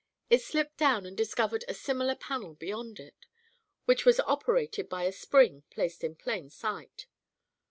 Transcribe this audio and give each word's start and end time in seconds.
It 0.31 0.41
slipped 0.41 0.77
down 0.77 1.05
and 1.05 1.15
discovered 1.15 1.63
a 1.67 1.75
similar 1.75 2.15
panel 2.15 2.55
beyond 2.55 2.99
it, 2.99 3.27
which 3.85 4.03
was 4.03 4.19
operated 4.21 4.89
by 4.89 5.03
a 5.03 5.11
spring 5.11 5.61
placed 5.69 6.03
in 6.03 6.15
plain 6.15 6.49
sight. 6.49 7.05